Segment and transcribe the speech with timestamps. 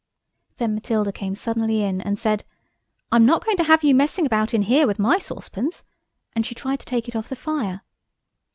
[0.57, 2.43] Then Matilda came suddenly in and said,
[3.11, 5.83] "I'm not going to have you messing about in here with my saucepans";
[6.33, 7.81] and she tried to take it off the fire.